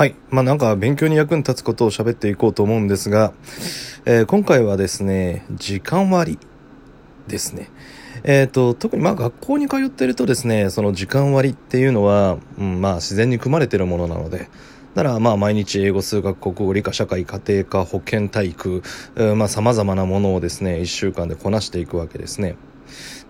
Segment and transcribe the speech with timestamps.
[0.00, 0.14] はい。
[0.30, 3.34] まあなんか勉強に役に立つことを喋っていこうと思うんですが、
[4.06, 6.38] えー、今回はですね、時間割
[7.28, 7.68] ですね。
[8.24, 14.48] えっ、ー、と、特にま学校に通ってるとですね、その時間割っていうのは、うん、まあ自然に組まれてるものなので、
[14.94, 18.82] だからま毎日英語、数学、国語、理科、社会、家庭科、保健、体育、
[19.36, 22.56] まあ様々なものをですね、一週間でこなしていくわけですね。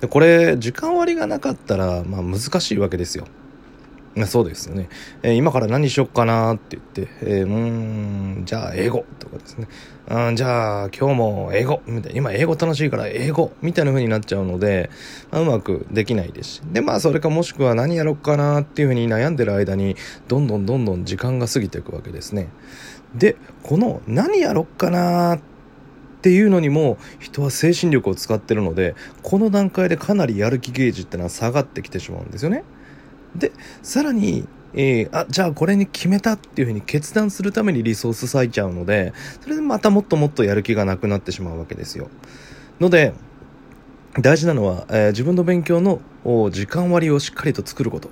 [0.01, 3.27] で、これ、時間割がなかったら、ま難しいわけですよ。
[4.27, 4.89] そうですね、
[5.23, 9.69] えー、今から何しよっかなって言って、えー、うんじゃあ英語とかですね。
[10.09, 12.19] うんじゃあ今日も英語みたいな。
[12.19, 14.91] 今英語楽しいから英語みたいな風になっちゃうので、
[15.31, 16.63] まあ、うまくできないですし。
[16.73, 19.95] でまあそれかもしくは何やろっかなっていう風に悩んでる間に
[20.27, 22.49] どんどんどんどん時間が過ぎていくわけですね。
[23.15, 25.41] でこの何やろっかなっ
[26.23, 32.65] ていうのにも人は精神力を使ってるのでこの段階でかなりやる気ゲージってのは下がってきてしまうんですよね。
[33.37, 33.53] で
[33.83, 42.09] さらにえー、あじゃあこれに決めたっていうふうに決断するためにリソース割いちゃうのでそれでまたもっともっとやる気がなくなってしまうわけですよ。
[42.79, 43.13] ので
[44.21, 46.01] 大事なのは、えー、自分の勉強の
[46.51, 48.11] 時間割をしっかりと作ること。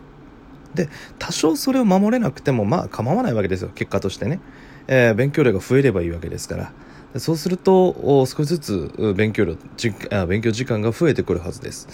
[0.74, 3.70] で多少それを守れなくてもまあ構わないわけですよ。
[3.74, 4.40] 結果としてね、
[4.86, 6.72] えー、勉強量が増えればいいわけですから。
[7.16, 9.56] そうすると少しずつ勉強量
[10.26, 11.88] 勉強時間が増えてくるはずです。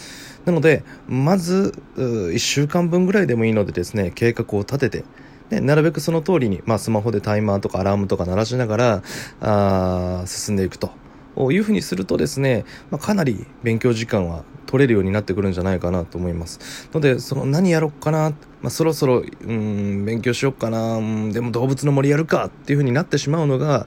[0.45, 5.05] なのでまず1週間分ぐらいでもいいのでですね計画を立てて
[5.51, 9.03] でなるべくその通りに、まあ、スマホでタイマーとかアラームとか鳴らしながら
[9.41, 10.91] あ進んでいくと。
[11.37, 16.89] いうふうにするとですね、まあ、かなり勉強時間は取れるようになってくるんじゃないかなと思います。
[16.93, 20.97] のでその何やろっかな、まあ、そろそろうん勉強しよっかな
[21.33, 23.87] でも動物の森やるかっていうふうになってしまうのが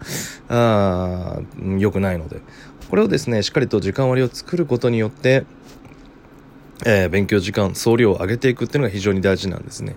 [0.50, 1.40] あ
[1.78, 2.42] 良くないので。
[2.90, 5.44] これをですねしっかりと時間割を作ることによって
[6.86, 9.96] えー、勉強時間、総量を上げていくっていうのが非常に大事なんですね。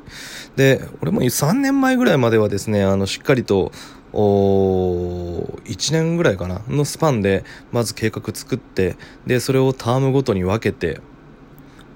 [0.56, 3.72] で、俺も3年前ぐらいまではですね、あの、しっかりと、
[4.12, 11.00] お1年ぐらいかなのスパンでまず計画作ってでそれをタームごとに分けて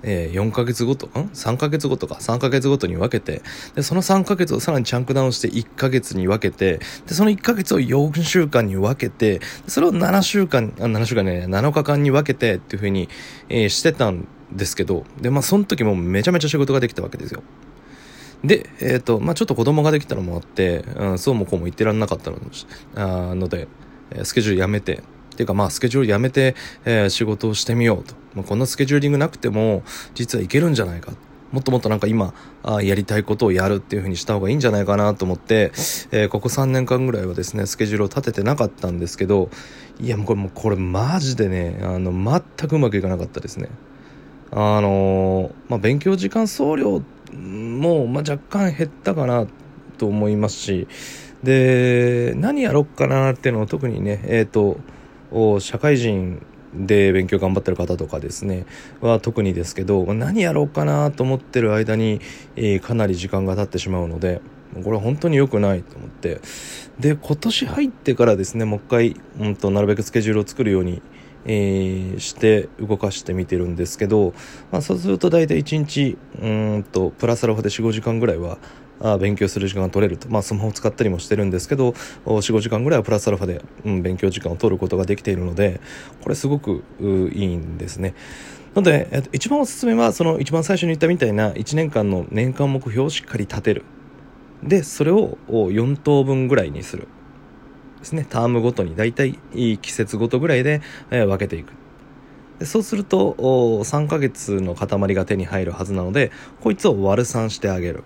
[0.04, 3.42] えー、4ヶ月ごと、ん ?3 ヶ月ごとか、3ヶ月ごとに分けて、
[3.74, 13.08] で、その3ヶ月をさらにチャンクダウンして1ヶ月に分けて、で、その1ヶ月を4週間に分けて、それを7週間、あ、7週間ね、7日間に分けてっていう風に、
[13.48, 17.42] えー、してたんですけど、で、まあ、その時もめちゃめちゃ仕事ができたわけですよ。
[18.44, 22.38] で、えっ、ー、と、まあ、ちょっと子供ができたのもあって、うん、そうもこうも言ってらんなかったの
[22.94, 23.68] あので、
[24.22, 25.02] スケジュールやめて、
[25.34, 26.54] っていうかまあスケジュールやめて、
[26.84, 28.14] えー、仕事をしてみようと。
[28.34, 29.82] まあ、こんなスケジューリングなくても、
[30.14, 31.12] 実はいけるんじゃないか。
[31.52, 32.34] もっともっとなんか今、
[32.64, 35.70] あやりたいことをやるっていう風にした方がいいんじゃないかなと思って、
[36.10, 39.50] えー、ここ3年間ぐらいはですね、スケジュールを立ててなかったんですけど、
[40.00, 43.68] いやもうこれもうこれマジでね、あの、全くうまくいかなかったですね。
[44.54, 49.46] あの、まあ、勉強時間総量も、まあ、若干減ったかな
[49.98, 50.88] と思いますし、
[51.42, 56.40] で、何やろっかなっていうのを特にね、えっ、ー、と、社会人
[56.74, 58.66] で勉強頑張ってる方とかですね
[59.00, 62.20] は特にですけど何やろうかなと思ってる間に、
[62.56, 64.40] えー、かなり時間が経ってしまうので
[64.82, 66.40] これは本当に良くないと思って
[66.98, 71.00] で今年入ってからですねもう一回、うんと、なるべくスケジュールを作るように
[71.46, 74.32] えー、して動かしてみてるんですけど、
[74.70, 78.58] まあ、そうすると大体1日うんとプラスアルファで45時間ぐらいは
[79.00, 81.90] あ勉強する時間が取れると、まあ、スマホを使ったりもしてるんですけど
[82.26, 85.80] 45時間ぐらいはプラスアルファで、うん、勉強時間を取ることができているので
[86.22, 88.14] これすごくいいんですね。
[88.74, 93.84] なので、えっと、一番おすすめはその一番最初に言ったみたいな1年間の年間目標をしっかり立てる。
[94.62, 97.06] でそれを4等分ぐらいにする。
[98.04, 98.26] ですね。
[98.28, 101.72] タームごとにだいたい季節ごとぐらいで、え、分けていく。
[102.58, 103.34] でそうすると
[103.82, 108.04] 3ヶ月の塊が手に入るはずなのでこいつを割る3してあげる。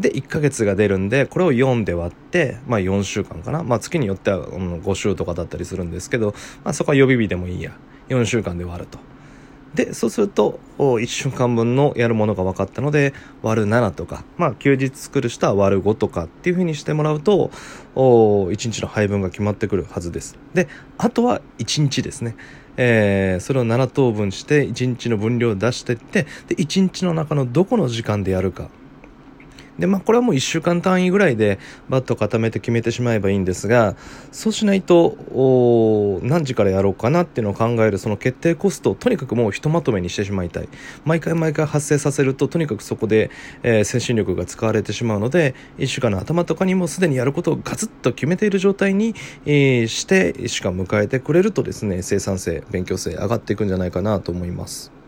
[0.00, 7.76] で1ヶ月が出るんでこれを4で割って、まあ、4週間かな、まあ、月によっては、5週とかだったりするんですけど、まあ、そこは予備日でもいいや。
[8.08, 8.98] 4週間で割ると。
[9.74, 17.50] でそうすると1週間分のやるものが分かったので割る7とか、まあ、休日作る人は割る5とかっていうふうにしてもらうと
[17.94, 20.36] 1日の配分が決まってくるはずです。
[20.54, 20.68] で
[20.98, 22.36] あとは1日ですね。
[22.78, 28.70] えー、それを7等分して1日の分量を出していってで1日の中のどこの時間でやるか。
[29.78, 31.58] で、まあ、これはもう1週間単位ぐらいで
[31.88, 33.96] バット固めて決めてしまえばいいんですが、
[34.30, 35.16] そうしないと、
[36.22, 40.68] 何時からやろうかなっていうのを考えるその決定コストをとにかくもうひとまとめにしてしまいたい。
[41.04, 43.30] 毎回毎回発生させると、とにかくそこで、
[43.62, 49.14] えー、精神力が使われてしまうので、1週間の頭とかにもすでにやることをガツッと決めている状態に、
[49.46, 55.01] えー、して、しか迎えてくれるとですね、生産性、勉強性上がっていくんじゃないかなと思います。